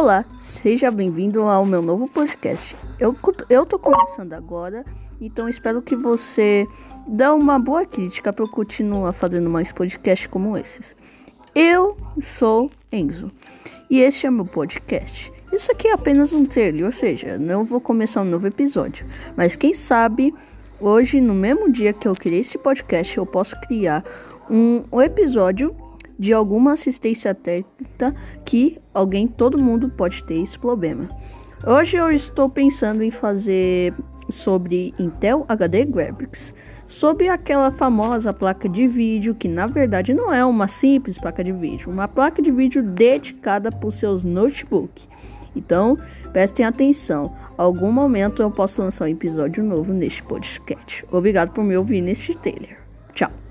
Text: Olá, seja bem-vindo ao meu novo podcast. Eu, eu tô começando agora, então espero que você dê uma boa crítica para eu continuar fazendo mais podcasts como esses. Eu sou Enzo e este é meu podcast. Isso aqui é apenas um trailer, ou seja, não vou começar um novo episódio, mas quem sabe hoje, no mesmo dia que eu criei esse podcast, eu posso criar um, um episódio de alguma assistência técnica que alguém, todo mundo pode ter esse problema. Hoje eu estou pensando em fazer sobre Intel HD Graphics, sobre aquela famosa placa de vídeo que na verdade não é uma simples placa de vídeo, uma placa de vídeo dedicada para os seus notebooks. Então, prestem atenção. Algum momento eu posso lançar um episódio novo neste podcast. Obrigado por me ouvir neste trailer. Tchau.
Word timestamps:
Olá, 0.00 0.24
seja 0.40 0.92
bem-vindo 0.92 1.42
ao 1.42 1.66
meu 1.66 1.82
novo 1.82 2.08
podcast. 2.08 2.76
Eu, 3.00 3.16
eu 3.50 3.66
tô 3.66 3.80
começando 3.80 4.32
agora, 4.32 4.84
então 5.20 5.48
espero 5.48 5.82
que 5.82 5.96
você 5.96 6.68
dê 7.08 7.26
uma 7.26 7.58
boa 7.58 7.84
crítica 7.84 8.32
para 8.32 8.44
eu 8.44 8.48
continuar 8.48 9.12
fazendo 9.12 9.50
mais 9.50 9.72
podcasts 9.72 10.28
como 10.28 10.56
esses. 10.56 10.94
Eu 11.52 11.96
sou 12.22 12.70
Enzo 12.92 13.28
e 13.90 13.98
este 13.98 14.28
é 14.28 14.30
meu 14.30 14.44
podcast. 14.44 15.32
Isso 15.52 15.72
aqui 15.72 15.88
é 15.88 15.94
apenas 15.94 16.32
um 16.32 16.44
trailer, 16.44 16.86
ou 16.86 16.92
seja, 16.92 17.36
não 17.36 17.64
vou 17.64 17.80
começar 17.80 18.22
um 18.22 18.24
novo 18.24 18.46
episódio, 18.46 19.04
mas 19.36 19.56
quem 19.56 19.74
sabe 19.74 20.32
hoje, 20.80 21.20
no 21.20 21.34
mesmo 21.34 21.72
dia 21.72 21.92
que 21.92 22.06
eu 22.06 22.14
criei 22.14 22.42
esse 22.42 22.56
podcast, 22.56 23.18
eu 23.18 23.26
posso 23.26 23.60
criar 23.62 24.04
um, 24.48 24.84
um 24.92 25.02
episódio 25.02 25.74
de 26.18 26.32
alguma 26.32 26.72
assistência 26.72 27.34
técnica 27.34 28.14
que 28.44 28.78
alguém, 28.92 29.28
todo 29.28 29.62
mundo 29.62 29.88
pode 29.88 30.24
ter 30.24 30.42
esse 30.42 30.58
problema. 30.58 31.08
Hoje 31.66 31.96
eu 31.96 32.10
estou 32.10 32.48
pensando 32.48 33.02
em 33.02 33.10
fazer 33.10 33.94
sobre 34.30 34.94
Intel 34.98 35.44
HD 35.48 35.84
Graphics, 35.84 36.54
sobre 36.86 37.28
aquela 37.28 37.70
famosa 37.70 38.32
placa 38.32 38.68
de 38.68 38.86
vídeo 38.86 39.34
que 39.34 39.48
na 39.48 39.66
verdade 39.66 40.12
não 40.14 40.32
é 40.32 40.44
uma 40.44 40.68
simples 40.68 41.18
placa 41.18 41.42
de 41.42 41.52
vídeo, 41.52 41.90
uma 41.90 42.06
placa 42.06 42.42
de 42.42 42.50
vídeo 42.50 42.82
dedicada 42.82 43.70
para 43.70 43.88
os 43.88 43.94
seus 43.94 44.24
notebooks. 44.24 45.08
Então, 45.56 45.98
prestem 46.32 46.64
atenção. 46.64 47.34
Algum 47.56 47.90
momento 47.90 48.42
eu 48.42 48.50
posso 48.50 48.80
lançar 48.80 49.06
um 49.06 49.08
episódio 49.08 49.64
novo 49.64 49.92
neste 49.92 50.22
podcast. 50.22 51.04
Obrigado 51.10 51.52
por 51.52 51.64
me 51.64 51.76
ouvir 51.76 52.00
neste 52.00 52.36
trailer. 52.36 52.78
Tchau. 53.14 53.47